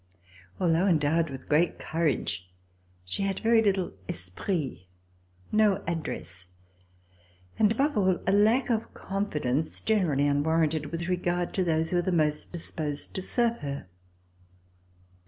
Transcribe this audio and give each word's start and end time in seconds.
Although 0.59 0.87
en 0.87 0.97
dowed 0.97 1.29
with 1.29 1.47
great 1.47 1.77
courage, 1.77 2.49
she 3.05 3.21
had 3.21 3.37
very 3.41 3.61
little 3.61 3.91
esprit, 4.09 4.87
no 5.51 5.83
address, 5.85 6.47
and, 7.59 7.71
above 7.71 7.95
all, 7.95 8.17
a 8.25 8.31
lack 8.31 8.71
of 8.71 8.95
confidence, 8.95 9.79
generally 9.79 10.25
unwarranted, 10.25 10.87
with 10.87 11.07
regard 11.07 11.53
to 11.53 11.63
those 11.63 11.91
who 11.91 11.97
were 11.97 12.01
the 12.01 12.11
most 12.11 12.51
disposed 12.51 13.13
to 13.13 13.21
serve 13.21 13.59
her. 13.59 13.85